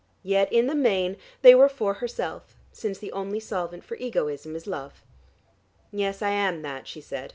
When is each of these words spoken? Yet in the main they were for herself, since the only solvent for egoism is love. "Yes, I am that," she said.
Yet 0.23 0.51
in 0.51 0.65
the 0.65 0.73
main 0.73 1.15
they 1.43 1.53
were 1.53 1.69
for 1.69 1.93
herself, 1.93 2.55
since 2.71 2.97
the 2.97 3.11
only 3.11 3.39
solvent 3.39 3.83
for 3.83 3.93
egoism 3.97 4.55
is 4.55 4.65
love. 4.65 5.03
"Yes, 5.91 6.23
I 6.23 6.31
am 6.31 6.63
that," 6.63 6.87
she 6.87 7.01
said. 7.01 7.29